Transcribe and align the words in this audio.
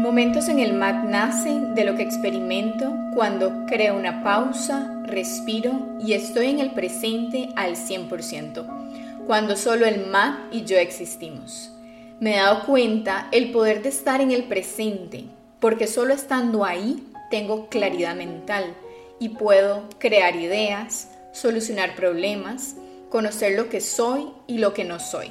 Momentos 0.00 0.48
en 0.48 0.60
el 0.60 0.72
MAT 0.72 1.04
nacen 1.04 1.74
de 1.74 1.84
lo 1.84 1.94
que 1.94 2.02
experimento 2.02 2.90
cuando 3.14 3.66
creo 3.66 3.98
una 3.98 4.24
pausa, 4.24 4.98
respiro 5.04 5.72
y 6.00 6.14
estoy 6.14 6.46
en 6.46 6.58
el 6.58 6.70
presente 6.70 7.50
al 7.54 7.76
100%, 7.76 9.26
cuando 9.26 9.56
solo 9.56 9.84
el 9.84 10.06
MAT 10.06 10.54
y 10.54 10.64
yo 10.64 10.78
existimos. 10.78 11.70
Me 12.18 12.32
he 12.32 12.36
dado 12.38 12.64
cuenta 12.64 13.28
el 13.30 13.52
poder 13.52 13.82
de 13.82 13.90
estar 13.90 14.22
en 14.22 14.30
el 14.30 14.44
presente, 14.44 15.26
porque 15.60 15.86
solo 15.86 16.14
estando 16.14 16.64
ahí 16.64 17.06
tengo 17.30 17.68
claridad 17.68 18.16
mental 18.16 18.74
y 19.18 19.28
puedo 19.28 19.82
crear 19.98 20.34
ideas, 20.34 21.10
solucionar 21.34 21.94
problemas, 21.94 22.74
conocer 23.10 23.52
lo 23.52 23.68
que 23.68 23.82
soy 23.82 24.28
y 24.46 24.56
lo 24.56 24.72
que 24.72 24.84
no 24.84 24.98
soy. 24.98 25.30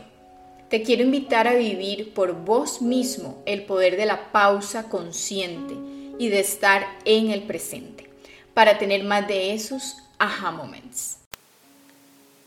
Te 0.69 0.83
quiero 0.83 1.01
invitar 1.01 1.47
a 1.47 1.55
vivir 1.55 2.13
por 2.13 2.45
vos 2.45 2.79
mismo 2.79 3.41
el 3.47 3.65
poder 3.65 3.97
de 3.97 4.05
la 4.05 4.31
pausa 4.31 4.87
consciente 4.87 5.73
y 6.19 6.29
de 6.29 6.39
estar 6.39 6.85
en 7.05 7.31
el 7.31 7.41
presente 7.47 8.07
para 8.53 8.77
tener 8.77 9.03
más 9.03 9.27
de 9.27 9.55
esos 9.55 9.97
aha 10.19 10.51
moments. 10.51 11.21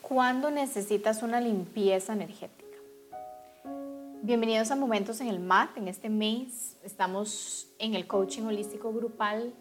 ¿Cuándo 0.02 0.52
necesitas 0.52 1.24
una 1.24 1.40
limpieza 1.40 2.12
energética? 2.12 2.78
Bienvenidos 4.22 4.70
a 4.70 4.76
Momentos 4.76 5.20
en 5.20 5.26
el 5.26 5.40
MAT. 5.40 5.76
En 5.78 5.88
este 5.88 6.08
mes 6.08 6.76
estamos 6.84 7.66
en 7.80 7.96
el 7.96 8.06
coaching 8.06 8.42
holístico 8.42 8.92
grupal 8.92 9.52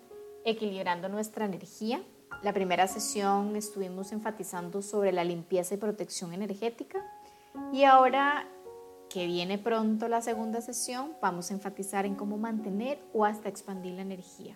equilibrando 0.45 1.09
nuestra 1.09 1.45
energía. 1.45 2.03
La 2.43 2.53
primera 2.53 2.87
sesión 2.87 3.55
estuvimos 3.55 4.11
enfatizando 4.11 4.83
sobre 4.83 5.11
la 5.11 5.23
limpieza 5.23 5.73
y 5.73 5.77
protección 5.77 6.31
energética 6.31 7.03
y 7.71 7.83
ahora 7.83 8.47
que 9.09 9.25
viene 9.25 9.57
pronto 9.57 10.07
la 10.07 10.21
segunda 10.21 10.61
sesión, 10.61 11.13
vamos 11.21 11.51
a 11.51 11.53
enfatizar 11.53 12.05
en 12.05 12.15
cómo 12.15 12.37
mantener 12.37 12.99
o 13.13 13.25
hasta 13.25 13.49
expandir 13.49 13.93
la 13.95 14.03
energía. 14.03 14.55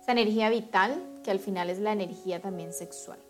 Esa 0.00 0.12
energía 0.12 0.50
vital, 0.50 1.00
que 1.22 1.30
al 1.30 1.38
final 1.38 1.70
es 1.70 1.78
la 1.78 1.92
energía 1.92 2.40
también 2.40 2.72
sexual. 2.72 3.20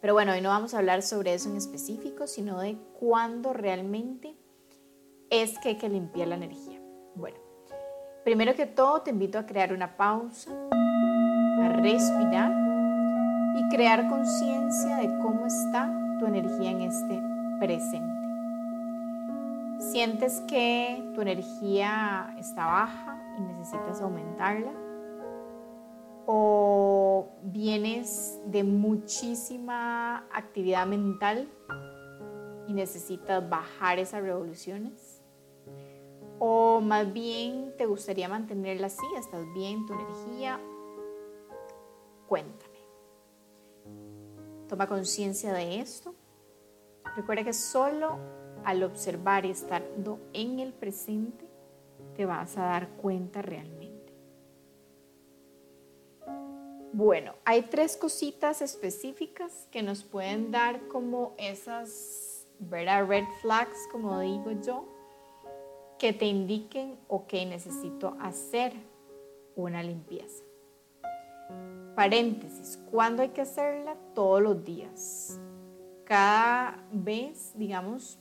Pero 0.00 0.14
bueno, 0.14 0.32
hoy 0.32 0.40
no 0.40 0.50
vamos 0.50 0.74
a 0.74 0.78
hablar 0.78 1.02
sobre 1.02 1.34
eso 1.34 1.48
en 1.48 1.56
específico, 1.56 2.28
sino 2.28 2.60
de 2.60 2.76
cuándo 2.98 3.52
realmente 3.52 4.36
es 5.30 5.58
que 5.58 5.70
hay 5.70 5.78
que 5.78 5.88
limpiar 5.88 6.28
la 6.28 6.36
energía. 6.36 6.80
Bueno, 7.16 7.38
primero 8.24 8.54
que 8.54 8.66
todo 8.66 9.02
te 9.02 9.10
invito 9.10 9.38
a 9.38 9.46
crear 9.46 9.72
una 9.72 9.96
pausa, 9.96 10.52
a 10.70 11.68
respirar 11.80 12.52
y 13.56 13.68
crear 13.74 14.08
conciencia 14.08 14.96
de 14.96 15.06
cómo 15.18 15.46
está 15.46 15.92
tu 16.20 16.26
energía 16.26 16.70
en 16.70 16.82
este 16.82 17.31
presente. 17.62 18.22
¿Sientes 19.78 20.40
que 20.48 21.12
tu 21.14 21.20
energía 21.20 22.34
está 22.36 22.66
baja 22.66 23.36
y 23.38 23.40
necesitas 23.40 24.00
aumentarla? 24.00 24.72
¿O 26.26 27.28
vienes 27.44 28.40
de 28.46 28.64
muchísima 28.64 30.26
actividad 30.32 30.88
mental 30.88 31.48
y 32.66 32.72
necesitas 32.72 33.48
bajar 33.48 34.00
esas 34.00 34.22
revoluciones? 34.22 35.22
¿O 36.40 36.80
más 36.80 37.12
bien 37.12 37.74
te 37.78 37.86
gustaría 37.86 38.28
mantenerla 38.28 38.88
así? 38.88 39.06
¿Estás 39.16 39.44
bien 39.54 39.86
tu 39.86 39.92
energía? 39.92 40.58
Cuéntame. 42.26 42.78
Toma 44.68 44.88
conciencia 44.88 45.52
de 45.52 45.78
esto. 45.78 46.12
Recuerda 47.16 47.44
que 47.44 47.52
solo 47.52 48.18
al 48.64 48.82
observar 48.82 49.44
y 49.44 49.50
estando 49.50 50.20
en 50.32 50.60
el 50.60 50.72
presente, 50.72 51.46
te 52.14 52.26
vas 52.26 52.56
a 52.56 52.62
dar 52.62 52.88
cuenta 52.90 53.42
realmente. 53.42 53.92
Bueno, 56.92 57.34
hay 57.44 57.62
tres 57.62 57.96
cositas 57.96 58.60
específicas 58.60 59.66
que 59.70 59.82
nos 59.82 60.04
pueden 60.04 60.50
dar 60.50 60.88
como 60.88 61.34
esas 61.38 62.46
¿verdad? 62.58 63.06
red 63.06 63.24
flags, 63.40 63.88
como 63.90 64.20
digo 64.20 64.52
yo, 64.64 64.84
que 65.98 66.12
te 66.12 66.26
indiquen, 66.26 66.98
ok, 67.08 67.32
necesito 67.46 68.16
hacer 68.20 68.72
una 69.56 69.82
limpieza. 69.82 70.44
Paréntesis, 71.94 72.78
¿cuándo 72.90 73.22
hay 73.22 73.30
que 73.30 73.42
hacerla? 73.42 73.96
Todos 74.14 74.42
los 74.42 74.64
días. 74.64 75.40
Cada 76.12 76.76
vez, 76.92 77.54
digamos, 77.54 78.18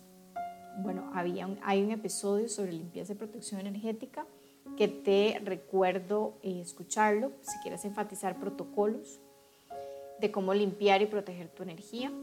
bueno, 0.77 1.11
había 1.13 1.49
hay 1.61 1.83
un 1.83 1.91
episodio 1.91 2.47
sobre 2.47 2.71
limpieza 2.71 3.11
y 3.11 3.15
protección 3.17 3.59
energética 3.59 4.25
que 4.77 4.87
te 4.87 5.41
recuerdo 5.43 6.35
eh, 6.41 6.61
escucharlo 6.61 7.33
si 7.41 7.59
quieres 7.59 7.83
enfatizar 7.83 8.39
protocolos 8.39 9.19
de 10.21 10.31
cómo 10.31 10.53
limpiar 10.53 11.01
y 11.01 11.07
proteger 11.07 11.49
tu 11.49 11.63
energía. 11.63 12.13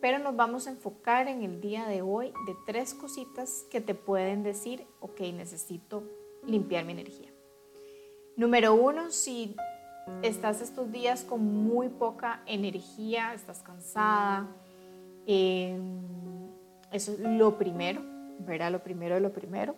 Pero 0.00 0.20
nos 0.20 0.36
vamos 0.36 0.68
a 0.68 0.70
enfocar 0.70 1.26
en 1.26 1.42
el 1.42 1.60
día 1.60 1.88
de 1.88 2.02
hoy 2.02 2.28
de 2.46 2.54
tres 2.64 2.94
cositas 2.94 3.66
que 3.68 3.80
te 3.80 3.96
pueden 3.96 4.44
decir, 4.44 4.86
ok, 5.00 5.22
necesito 5.34 6.04
limpiar 6.46 6.84
mi 6.84 6.92
energía. 6.92 7.32
Número 8.36 8.74
uno, 8.74 9.10
si 9.10 9.56
estás 10.22 10.60
estos 10.60 10.92
días 10.92 11.24
con 11.24 11.44
muy 11.44 11.88
poca 11.88 12.44
energía, 12.46 13.34
estás 13.34 13.60
cansada, 13.60 14.46
eh, 15.26 15.78
eso 16.92 17.12
es 17.12 17.20
lo 17.20 17.56
primero, 17.56 18.02
¿verdad? 18.40 18.72
Lo 18.72 18.82
primero 18.82 19.14
de 19.14 19.20
lo 19.20 19.32
primero. 19.32 19.76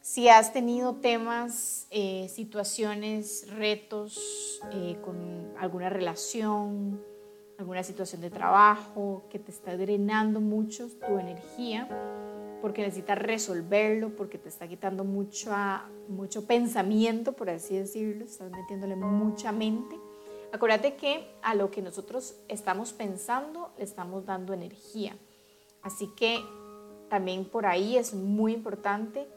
Si 0.00 0.28
has 0.28 0.52
tenido 0.52 0.94
temas, 0.94 1.86
eh, 1.90 2.28
situaciones, 2.30 3.46
retos 3.54 4.60
eh, 4.72 4.96
con 5.02 5.52
alguna 5.58 5.90
relación, 5.90 7.02
alguna 7.58 7.82
situación 7.82 8.22
de 8.22 8.30
trabajo 8.30 9.24
que 9.28 9.38
te 9.38 9.50
está 9.50 9.76
drenando 9.76 10.40
mucho 10.40 10.88
tu 11.06 11.18
energía, 11.18 11.86
porque 12.62 12.80
necesitas 12.80 13.18
resolverlo, 13.18 14.16
porque 14.16 14.38
te 14.38 14.48
está 14.48 14.66
quitando 14.66 15.04
mucho, 15.04 15.50
mucho 16.08 16.46
pensamiento, 16.46 17.32
por 17.32 17.50
así 17.50 17.76
decirlo, 17.76 18.24
estás 18.24 18.50
metiéndole 18.50 18.96
mucha 18.96 19.52
mente. 19.52 19.96
Acuérdate 20.52 20.96
que 20.96 21.26
a 21.42 21.54
lo 21.54 21.70
que 21.70 21.82
nosotros 21.82 22.34
estamos 22.48 22.92
pensando 22.92 23.72
le 23.78 23.84
estamos 23.84 24.26
dando 24.26 24.52
energía. 24.52 25.16
Así 25.82 26.08
que 26.16 26.40
también 27.08 27.44
por 27.44 27.66
ahí 27.66 27.96
es 27.96 28.14
muy 28.14 28.52
importante 28.52 29.28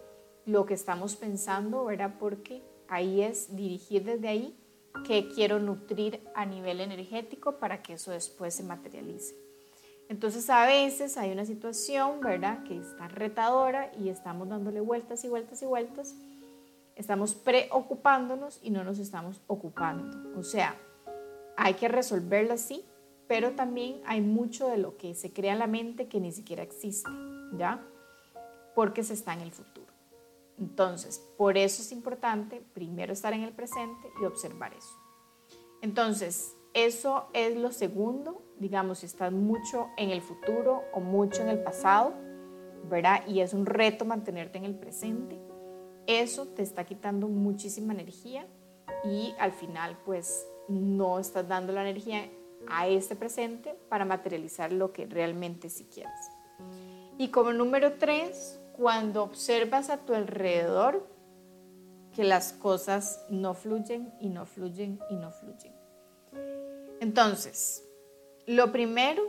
lo 0.46 0.66
que 0.66 0.74
estamos 0.74 1.16
pensando, 1.16 1.86
¿verdad? 1.86 2.16
Porque 2.20 2.64
ahí 2.88 3.22
es 3.22 3.56
dirigir 3.56 4.04
desde 4.04 4.28
ahí 4.28 4.60
que 5.06 5.30
quiero 5.30 5.60
nutrir 5.60 6.22
a 6.36 6.46
nivel 6.46 6.82
energético 6.82 7.54
para 7.54 7.82
que 7.82 7.94
eso 7.94 8.12
después 8.12 8.54
se 8.54 8.64
materialice. 8.64 9.36
Entonces 10.10 10.50
a 10.50 10.66
veces 10.66 11.18
hay 11.18 11.32
una 11.32 11.46
situación, 11.46 12.22
¿verdad? 12.22 12.64
Que 12.64 12.78
está 12.78 13.08
retadora 13.08 13.92
y 14.00 14.10
estamos 14.10 14.50
dándole 14.50 14.82
vueltas 14.82 15.24
y 15.24 15.30
vueltas 15.30 15.62
y 15.62 15.66
vueltas. 15.66 16.16
Estamos 16.96 17.34
preocupándonos 17.34 18.60
y 18.62 18.70
no 18.70 18.84
nos 18.84 19.00
estamos 19.00 19.42
ocupando. 19.48 20.38
O 20.38 20.44
sea, 20.44 20.76
hay 21.58 21.76
que 21.76 21.88
resolverla 21.88 22.56
así 22.56 22.86
pero 23.28 23.54
también 23.54 24.02
hay 24.06 24.22
mucho 24.22 24.68
de 24.68 24.78
lo 24.78 24.98
que 24.98 25.16
se 25.16 25.32
crea 25.34 25.54
en 25.54 25.60
la 25.60 25.68
mente 25.68 26.08
que 26.08 26.20
ni 26.20 26.32
siquiera 26.32 26.64
existe, 26.64 27.10
¿ya? 27.58 27.84
Porque 28.76 29.04
se 29.04 29.14
está 29.14 29.34
en 29.34 29.42
el 29.42 29.52
futuro. 29.52 29.92
Entonces, 30.60 31.20
por 31.38 31.58
eso 31.58 31.82
es 31.82 31.92
importante 31.92 32.64
primero 32.74 33.14
estar 33.14 33.34
en 33.34 33.42
el 33.42 33.54
presente 33.54 34.10
y 34.22 34.26
observar 34.26 34.74
eso. 34.74 34.96
Entonces, 35.82 36.56
eso 36.74 37.28
es 37.34 37.58
lo 37.58 37.72
segundo, 37.72 38.44
digamos, 38.60 39.00
si 39.00 39.08
estás 39.08 39.32
mucho 39.32 39.88
en 39.98 40.12
el 40.12 40.22
futuro 40.22 40.84
o 40.94 41.00
mucho 41.00 41.42
en 41.42 41.50
el 41.50 41.64
pasado, 41.64 42.14
¿verdad? 42.90 43.26
Y 43.28 43.40
es 43.40 43.54
un 43.54 43.66
reto 43.66 44.06
mantenerte 44.06 44.58
en 44.58 44.66
el 44.66 44.76
presente. 44.76 45.42
Eso 46.06 46.48
te 46.50 46.62
está 46.62 46.84
quitando 46.84 47.28
muchísima 47.28 47.94
energía 47.94 48.46
y 49.04 49.34
al 49.40 49.54
final, 49.54 49.98
pues, 50.06 50.46
no 50.68 51.20
estás 51.20 51.48
dando 51.48 51.74
la 51.74 51.82
energía 51.82 52.30
a 52.68 52.88
este 52.88 53.16
presente 53.16 53.76
para 53.90 54.06
materializar 54.06 54.72
lo 54.72 54.94
que 54.94 55.06
realmente 55.06 55.70
si 55.70 55.86
quieres. 55.86 56.20
Y 57.18 57.30
como 57.30 57.54
número 57.54 57.94
tres, 57.94 58.60
cuando 58.74 59.24
observas 59.24 59.90
a 59.90 59.98
tu 59.98 60.14
alrededor 60.14 61.08
que 62.14 62.24
las 62.24 62.54
cosas 62.54 63.26
no 63.30 63.54
fluyen 63.54 64.14
y 64.20 64.30
no 64.30 64.46
fluyen 64.46 65.00
y 65.10 65.16
no 65.16 65.32
fluyen. 65.32 65.74
Entonces, 67.00 67.84
lo 68.46 68.72
primero 68.72 69.24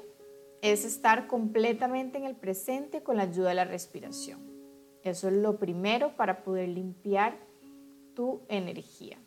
es 0.62 0.84
estar 0.84 1.26
completamente 1.26 2.18
en 2.18 2.24
el 2.24 2.36
presente 2.36 3.02
con 3.02 3.16
la 3.16 3.24
ayuda 3.24 3.50
de 3.50 3.54
la 3.54 3.64
respiración. 3.64 4.40
Eso 5.02 5.28
es 5.28 5.34
lo 5.34 5.58
primero 5.58 6.16
para 6.16 6.42
poder 6.42 6.68
limpiar 6.68 7.36
tu 8.14 8.40
energía. 8.48 9.18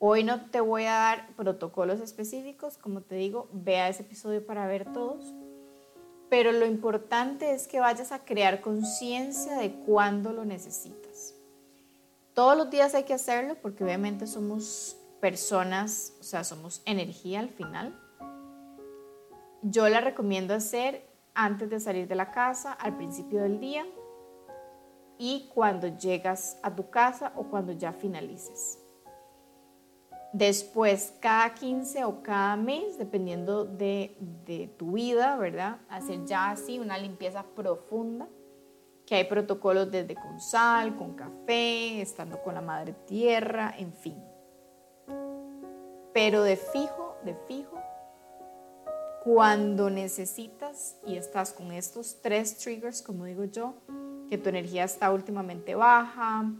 Hoy 0.00 0.22
no 0.22 0.48
te 0.48 0.60
voy 0.60 0.84
a 0.84 0.92
dar 0.92 1.34
protocolos 1.34 2.00
específicos, 2.00 2.78
como 2.78 3.00
te 3.00 3.16
digo, 3.16 3.48
vea 3.52 3.88
ese 3.88 4.02
episodio 4.02 4.46
para 4.46 4.68
ver 4.68 4.92
todos, 4.92 5.34
pero 6.30 6.52
lo 6.52 6.66
importante 6.66 7.52
es 7.52 7.66
que 7.66 7.80
vayas 7.80 8.12
a 8.12 8.24
crear 8.24 8.60
conciencia 8.60 9.56
de 9.56 9.72
cuándo 9.72 10.32
lo 10.32 10.44
necesitas. 10.44 11.34
Todos 12.32 12.56
los 12.56 12.70
días 12.70 12.94
hay 12.94 13.02
que 13.02 13.14
hacerlo 13.14 13.56
porque 13.60 13.82
obviamente 13.82 14.28
somos 14.28 14.96
personas, 15.20 16.14
o 16.20 16.22
sea, 16.22 16.44
somos 16.44 16.80
energía 16.84 17.40
al 17.40 17.48
final. 17.48 18.00
Yo 19.62 19.88
la 19.88 20.00
recomiendo 20.00 20.54
hacer 20.54 21.10
antes 21.34 21.70
de 21.70 21.80
salir 21.80 22.06
de 22.06 22.14
la 22.14 22.30
casa, 22.30 22.72
al 22.72 22.96
principio 22.96 23.42
del 23.42 23.58
día 23.58 23.84
y 25.18 25.50
cuando 25.52 25.88
llegas 25.88 26.56
a 26.62 26.72
tu 26.72 26.88
casa 26.88 27.32
o 27.34 27.50
cuando 27.50 27.72
ya 27.72 27.92
finalices. 27.92 28.78
Después, 30.32 31.14
cada 31.20 31.54
15 31.54 32.04
o 32.04 32.22
cada 32.22 32.56
mes, 32.56 32.98
dependiendo 32.98 33.64
de, 33.64 34.14
de, 34.44 34.68
tu 34.76 34.92
vida, 34.92 35.36
¿verdad? 35.36 35.78
Hacer 35.88 36.26
ya 36.26 36.50
así 36.50 36.78
una 36.78 36.98
limpieza 36.98 37.44
profunda, 37.54 38.28
que 39.06 39.14
hay 39.14 39.24
protocolos 39.24 39.90
desde 39.90 40.14
con 40.14 40.38
sal, 40.38 40.96
con 40.96 41.14
café, 41.14 42.02
estando 42.02 42.42
con 42.42 42.54
la 42.54 42.60
madre 42.60 42.92
tierra, 43.06 43.74
en 43.78 43.94
fin. 43.94 44.22
Pero 46.12 46.42
de 46.42 46.56
fijo, 46.56 47.16
de 47.24 47.34
fijo, 47.46 47.78
cuando 49.24 49.88
necesitas 49.88 50.98
y 51.06 51.16
estás 51.16 51.52
con 51.52 51.72
estos 51.72 52.20
tres 52.20 52.58
triggers, 52.58 53.00
como 53.00 53.24
digo 53.24 53.44
yo, 53.44 53.74
que 54.28 54.36
tu 54.36 54.50
energía 54.50 54.84
está 54.84 55.10
últimamente 55.10 55.74
baja, 55.74 56.52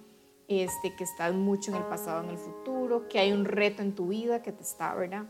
este, 0.49 0.97
que 0.97 1.05
estás 1.05 1.35
mucho 1.35 1.71
en 1.71 1.77
el 1.77 1.85
pasado, 1.85 2.25
en 2.25 2.31
el 2.31 2.39
futuro, 2.39 3.07
que 3.09 3.19
hay 3.19 3.33
un 3.33 3.45
reto 3.45 3.83
en 3.83 3.95
tu 3.95 4.09
vida 4.09 4.43
que 4.43 4.51
te 4.51 4.63
está, 4.63 4.95
¿verdad? 4.95 5.27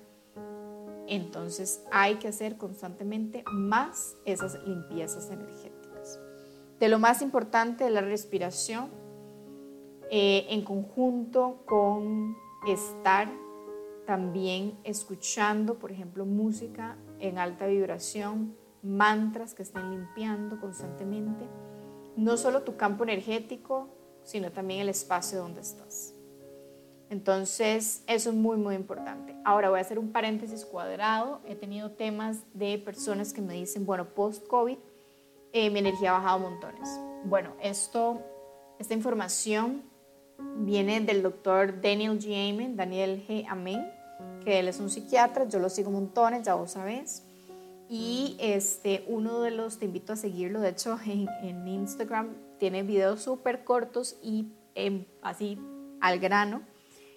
Entonces 1.08 1.82
hay 1.90 2.16
que 2.16 2.28
hacer 2.28 2.56
constantemente 2.56 3.42
más 3.50 4.16
esas 4.24 4.62
limpiezas 4.64 5.30
energéticas. 5.30 6.20
De 6.78 6.88
lo 6.88 6.98
más 6.98 7.22
importante 7.22 7.86
es 7.86 7.90
la 7.90 8.02
respiración 8.02 8.90
eh, 10.10 10.46
en 10.50 10.62
conjunto 10.62 11.62
con 11.66 12.36
estar 12.66 13.28
también 14.06 14.78
escuchando, 14.84 15.78
por 15.78 15.90
ejemplo, 15.92 16.24
música 16.24 16.96
en 17.18 17.38
alta 17.38 17.66
vibración, 17.66 18.56
mantras 18.82 19.54
que 19.54 19.62
estén 19.62 19.90
limpiando 19.90 20.60
constantemente, 20.60 21.44
no 22.16 22.36
solo 22.36 22.62
tu 22.62 22.76
campo 22.76 23.04
energético, 23.04 23.97
sino 24.28 24.52
también 24.52 24.80
el 24.80 24.90
espacio 24.90 25.38
donde 25.38 25.62
estás. 25.62 26.12
Entonces, 27.08 28.02
eso 28.06 28.28
es 28.28 28.36
muy, 28.36 28.58
muy 28.58 28.74
importante. 28.74 29.34
Ahora 29.42 29.70
voy 29.70 29.78
a 29.78 29.80
hacer 29.80 29.98
un 29.98 30.12
paréntesis 30.12 30.66
cuadrado. 30.66 31.40
He 31.46 31.54
tenido 31.54 31.92
temas 31.92 32.40
de 32.52 32.76
personas 32.78 33.32
que 33.32 33.40
me 33.40 33.54
dicen, 33.54 33.86
bueno, 33.86 34.12
post-COVID, 34.14 34.76
eh, 35.54 35.70
mi 35.70 35.78
energía 35.78 36.10
ha 36.10 36.18
bajado 36.18 36.40
montones. 36.40 36.90
Bueno, 37.24 37.54
esto, 37.62 38.20
esta 38.78 38.92
información 38.92 39.82
viene 40.58 41.00
del 41.00 41.22
doctor 41.22 41.80
Daniel 41.80 42.20
G. 42.20 42.50
Amen, 42.52 42.76
Daniel 42.76 43.24
G. 43.26 43.46
Amen, 43.48 43.90
que 44.44 44.58
él 44.58 44.68
es 44.68 44.78
un 44.78 44.90
psiquiatra, 44.90 45.48
yo 45.48 45.58
lo 45.58 45.70
sigo 45.70 45.90
montones, 45.90 46.42
ya 46.42 46.54
vos 46.54 46.72
sabés. 46.72 47.22
Y 47.88 48.36
este, 48.38 49.06
uno 49.08 49.40
de 49.40 49.52
los, 49.52 49.78
te 49.78 49.86
invito 49.86 50.12
a 50.12 50.16
seguirlo, 50.16 50.60
de 50.60 50.68
hecho 50.68 50.98
en, 51.06 51.26
en 51.42 51.66
Instagram 51.66 52.47
tiene 52.58 52.82
videos 52.82 53.22
súper 53.22 53.64
cortos 53.64 54.18
y 54.22 54.52
em, 54.74 55.06
así 55.22 55.58
al 56.00 56.18
grano, 56.18 56.62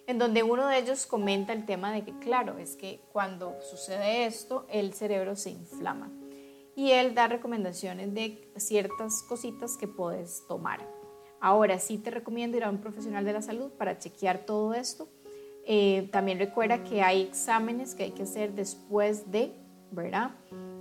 en 0.07 0.17
donde 0.17 0.43
uno 0.43 0.67
de 0.67 0.79
ellos 0.79 1.05
comenta 1.05 1.53
el 1.53 1.65
tema 1.65 1.91
de 1.91 2.03
que, 2.03 2.17
claro, 2.19 2.57
es 2.57 2.75
que 2.75 3.01
cuando 3.11 3.55
sucede 3.61 4.25
esto, 4.25 4.65
el 4.69 4.93
cerebro 4.93 5.35
se 5.35 5.51
inflama. 5.51 6.11
Y 6.75 6.91
él 6.91 7.13
da 7.13 7.27
recomendaciones 7.27 8.13
de 8.13 8.51
ciertas 8.57 9.23
cositas 9.23 9.77
que 9.77 9.87
puedes 9.87 10.45
tomar. 10.47 10.79
Ahora 11.39 11.79
sí 11.79 11.97
te 11.97 12.11
recomiendo 12.11 12.57
ir 12.57 12.63
a 12.63 12.69
un 12.69 12.79
profesional 12.79 13.25
de 13.25 13.33
la 13.33 13.41
salud 13.41 13.71
para 13.71 13.97
chequear 13.97 14.45
todo 14.45 14.73
esto. 14.73 15.09
Eh, 15.65 16.09
también 16.11 16.39
recuerda 16.39 16.83
que 16.83 17.01
hay 17.01 17.21
exámenes 17.21 17.93
que 17.93 18.03
hay 18.03 18.11
que 18.11 18.23
hacer 18.23 18.53
después 18.53 19.31
de, 19.31 19.53
¿verdad? 19.91 20.31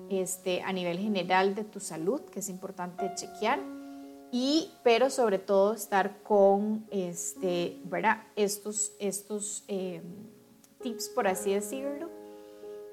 Este, 0.09 0.63
a 0.63 0.73
nivel 0.73 0.99
general 0.99 1.55
de 1.55 1.65
tu 1.65 1.81
salud, 1.81 2.23
que 2.23 2.41
es 2.41 2.49
importante 2.49 3.11
chequear 3.15 3.61
y 4.33 4.73
pero 4.83 5.11
sobre 5.11 5.39
todo 5.39 5.75
estar 5.75 6.23
con 6.23 6.87
este, 6.91 7.81
¿verdad? 7.85 8.23
estos, 8.37 8.93
estos 8.99 9.65
eh, 9.69 10.03
tips, 10.83 11.09
por 11.11 11.27
así 11.27 11.53
decirlo, 11.53 12.09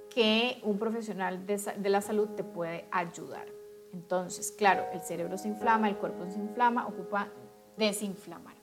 que 0.10 0.60
un 0.64 0.80
profesional 0.80 1.46
de, 1.46 1.58
de, 1.78 1.90
la 1.90 2.02
salud 2.02 2.30
te 2.30 2.44
puede 2.44 2.86
ayudar. 2.92 3.46
Entonces, 3.94 4.52
claro, 4.52 4.86
el 4.94 5.02
cerebro 5.02 5.38
se 5.38 5.48
inflama, 5.48 5.88
el 5.88 5.98
cuerpo 5.98 6.26
se 6.30 6.40
inflama, 6.40 6.88
ocupa 6.88 7.30
desinflamar. 7.78 8.56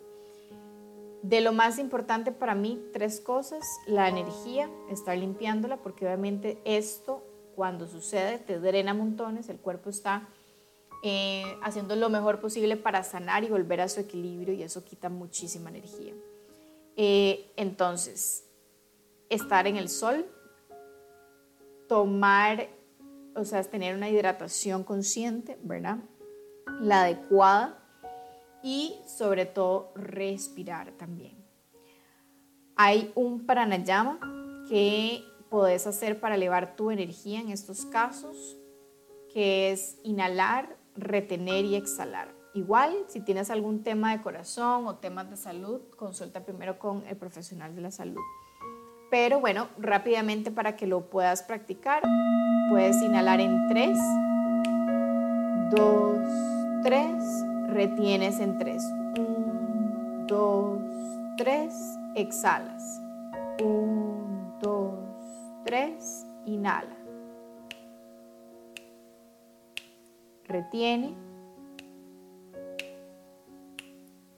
De 1.23 1.41
lo 1.41 1.53
más 1.53 1.79
importante 1.79 2.33
para 2.33 2.55
mí, 2.55 2.85
tres 2.93 3.21
cosas, 3.21 3.65
la 3.87 4.09
energía, 4.09 4.69
estar 4.91 5.17
limpiándola, 5.17 5.79
porque 5.79 6.05
obviamente 6.05 6.61
esto 6.65 7.23
cuando 7.55 7.87
sucede 7.87 8.39
te 8.39 8.59
drena 8.59 8.95
montones, 8.95 9.49
el 9.49 9.59
cuerpo 9.59 9.91
está 9.91 10.29
eh, 11.07 11.59
haciendo 11.61 11.95
lo 11.97 12.09
mejor 12.09 12.41
posible 12.41 12.79
para 12.79 13.05
sanar 13.05 13.45
y 13.45 13.51
volver 13.51 13.83
a 13.83 13.91
su 13.91 14.01
equilibrio 14.01 14.55
y 14.55 14.63
eso 14.63 14.83
quita 14.83 15.11
muchísima 15.11 15.69
energía. 15.69 16.15
Eh, 16.97 17.53
entonces, 17.57 18.49
estar 19.29 19.67
en 19.67 19.77
el 19.77 19.91
sol, 19.91 20.25
tomar, 21.91 22.71
o 23.37 23.45
sea, 23.45 23.63
tener 23.65 23.95
una 23.95 24.09
hidratación 24.09 24.83
consciente, 24.83 25.59
¿verdad? 25.63 25.99
La 26.81 27.03
adecuada 27.03 27.79
y 28.63 28.95
sobre 29.07 29.45
todo 29.45 29.93
respirar 29.95 30.93
también. 30.93 31.37
Hay 32.77 33.13
un 33.15 33.45
pranayama 33.45 34.19
que 34.71 35.23
puedes 35.51 35.87
hacer 35.87 36.19
para 36.19 36.37
elevar 36.37 36.77
tu 36.77 36.91
energía 36.91 37.41
en 37.41 37.51
estos 37.51 37.85
casos, 37.85 38.57
que 39.31 39.71
es 39.71 39.99
inhalar 40.03 40.83
retener 40.97 41.65
y 41.65 41.77
exhalar. 41.77 42.35
Igual, 42.55 42.95
si 43.09 43.21
tienes 43.21 43.51
algún 43.51 43.83
tema 43.83 44.13
de 44.13 44.23
corazón 44.23 44.87
o 44.87 44.97
temas 44.97 45.29
de 45.29 45.37
salud, 45.37 45.81
consulta 45.97 46.45
primero 46.45 46.79
con 46.79 47.05
el 47.09 47.17
profesional 47.17 47.75
de 47.75 47.83
la 47.83 47.91
salud. 47.91 48.21
Pero 49.11 49.41
bueno, 49.41 49.69
rápidamente 49.79 50.51
para 50.51 50.77
que 50.77 50.87
lo 50.87 51.11
puedas 51.11 51.43
practicar, 51.43 52.03
puedes 52.71 53.01
inhalar 53.03 53.41
en 53.41 53.69
3, 53.69 53.99
2, 55.71 56.19
3, 56.85 57.07
retienes 57.69 58.39
en 58.41 58.59
3, 58.59 58.83
1, 59.19 60.27
2, 60.29 60.83
3, 61.37 61.75
exhalas, 62.15 63.01
1, 63.61 64.59
2, 64.63 64.95
3, 65.65 66.27
inhala. 66.47 67.04
Retiene, 70.47 71.15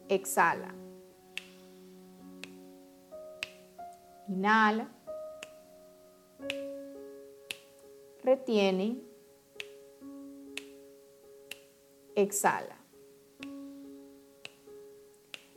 exhala. 0.08 0.74
Inhala, 4.28 4.88
retiene, 8.22 9.00
exhala. 12.14 12.76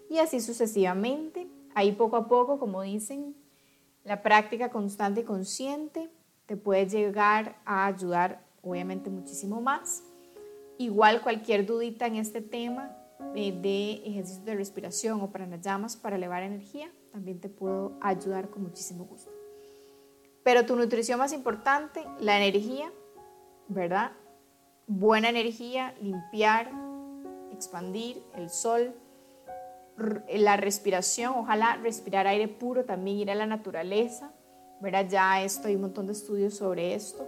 Y 0.09 0.17
así 0.17 0.39
sucesivamente, 0.39 1.47
ahí 1.73 1.91
poco 1.91 2.15
a 2.15 2.27
poco, 2.27 2.59
como 2.59 2.81
dicen, 2.81 3.35
la 4.03 4.21
práctica 4.21 4.69
constante 4.69 5.21
y 5.21 5.23
consciente 5.23 6.09
te 6.45 6.57
puede 6.57 6.87
llegar 6.87 7.61
a 7.65 7.85
ayudar 7.85 8.43
obviamente 8.61 9.09
muchísimo 9.09 9.61
más 9.61 10.03
Igual 10.79 11.21
cualquier 11.21 11.65
dudita 11.65 12.07
en 12.07 12.15
este 12.15 12.39
tema 12.39 12.95
eh, 13.35 13.51
de 13.51 13.95
ejercicios 14.05 14.45
de 14.45 14.55
respiración 14.55 15.19
o 15.19 15.29
llamas 15.61 15.97
para 15.97 16.15
elevar 16.15 16.41
energía, 16.41 16.89
también 17.11 17.41
te 17.41 17.49
puedo 17.49 17.97
ayudar 17.99 18.49
con 18.49 18.63
muchísimo 18.63 19.03
gusto. 19.03 19.29
Pero 20.41 20.65
tu 20.65 20.77
nutrición 20.77 21.19
más 21.19 21.33
importante, 21.33 22.01
la 22.21 22.37
energía, 22.37 22.93
¿verdad? 23.67 24.13
Buena 24.87 25.27
energía, 25.27 25.93
limpiar, 26.01 26.71
expandir, 27.51 28.23
el 28.35 28.49
sol, 28.49 28.95
la 30.29 30.55
respiración, 30.55 31.33
ojalá 31.35 31.75
respirar 31.75 32.25
aire 32.25 32.47
puro, 32.47 32.85
también 32.85 33.17
ir 33.17 33.31
a 33.31 33.35
la 33.35 33.47
naturaleza, 33.47 34.31
¿verdad? 34.79 35.05
Ya 35.09 35.43
esto, 35.43 35.67
hay 35.67 35.75
un 35.75 35.81
montón 35.81 36.07
de 36.07 36.13
estudios 36.13 36.53
sobre 36.53 36.95
esto 36.95 37.27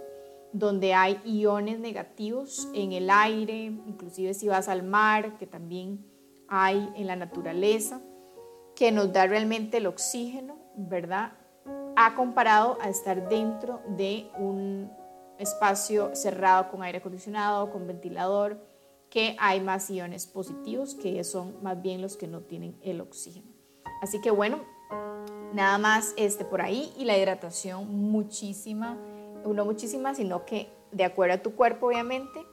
donde 0.52 0.94
hay 0.94 1.20
iones 1.24 1.78
negativos 1.78 2.68
en 2.74 2.92
el 2.92 3.10
aire, 3.10 3.64
inclusive 3.64 4.34
si 4.34 4.48
vas 4.48 4.68
al 4.68 4.82
mar, 4.82 5.38
que 5.38 5.46
también 5.46 6.04
hay 6.48 6.88
en 6.96 7.06
la 7.06 7.16
naturaleza, 7.16 8.00
que 8.76 8.92
nos 8.92 9.12
da 9.12 9.26
realmente 9.26 9.78
el 9.78 9.86
oxígeno, 9.86 10.58
¿verdad? 10.76 11.32
Ha 11.96 12.14
comparado 12.14 12.78
a 12.80 12.88
estar 12.88 13.28
dentro 13.28 13.80
de 13.96 14.30
un 14.38 14.90
espacio 15.38 16.14
cerrado 16.14 16.70
con 16.70 16.82
aire 16.82 16.98
acondicionado, 16.98 17.70
con 17.70 17.86
ventilador, 17.86 18.60
que 19.10 19.36
hay 19.38 19.60
más 19.60 19.90
iones 19.90 20.26
positivos, 20.26 20.94
que 20.94 21.22
son 21.24 21.62
más 21.62 21.80
bien 21.82 22.00
los 22.00 22.16
que 22.16 22.26
no 22.26 22.40
tienen 22.40 22.78
el 22.82 23.00
oxígeno. 23.00 23.52
Así 24.00 24.20
que 24.20 24.30
bueno, 24.30 24.60
nada 25.52 25.78
más 25.78 26.14
este 26.16 26.44
por 26.44 26.62
ahí 26.62 26.92
y 26.96 27.04
la 27.04 27.16
hidratación 27.16 28.10
muchísima, 28.10 28.96
no 29.46 29.64
muchísima, 29.64 30.14
sino 30.14 30.44
que 30.44 30.68
de 30.92 31.04
acuerdo 31.04 31.34
a 31.34 31.38
tu 31.38 31.54
cuerpo 31.54 31.86
obviamente, 31.86 32.46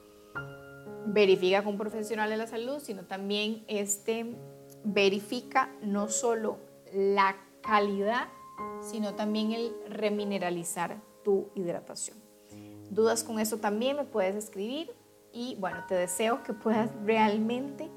verifica 1.06 1.62
con 1.62 1.74
un 1.74 1.78
profesional 1.78 2.30
de 2.30 2.36
la 2.36 2.46
salud, 2.46 2.78
sino 2.80 3.04
también 3.04 3.64
este 3.68 4.34
verifica 4.84 5.70
no 5.82 6.08
solo 6.08 6.58
la 6.92 7.36
calidad, 7.62 8.28
sino 8.80 9.14
también 9.14 9.52
el 9.52 9.74
remineralizar 9.88 11.00
tu 11.22 11.50
hidratación. 11.54 12.16
Dudas 12.90 13.22
con 13.22 13.38
eso 13.38 13.58
también 13.58 13.96
me 13.96 14.04
puedes 14.04 14.34
escribir 14.34 14.92
y 15.32 15.56
bueno, 15.60 15.84
te 15.86 15.94
deseo 15.94 16.42
que 16.42 16.52
puedas 16.52 16.90
realmente 17.04 17.88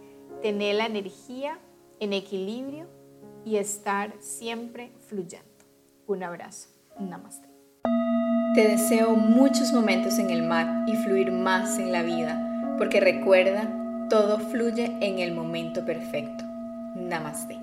tener 0.41 0.75
la 0.75 0.85
energía 0.85 1.57
en 1.99 2.13
equilibrio 2.13 2.87
y 3.45 3.57
estar 3.57 4.13
siempre 4.19 4.91
fluyendo. 5.07 5.47
Un 6.05 6.23
abrazo. 6.23 6.69
Namaste. 6.99 7.52
Te 8.53 8.67
deseo 8.67 9.15
muchos 9.15 9.73
momentos 9.73 10.19
en 10.19 10.29
el 10.29 10.43
mar 10.43 10.83
y 10.85 10.95
fluir 10.95 11.31
más 11.31 11.79
en 11.79 11.91
la 11.91 12.03
vida, 12.03 12.39
porque 12.77 12.99
recuerda, 12.99 13.67
todo 14.11 14.37
fluye 14.37 14.95
en 15.01 15.17
el 15.17 15.33
momento 15.33 15.83
perfecto. 15.83 16.43
Namaste. 16.93 17.62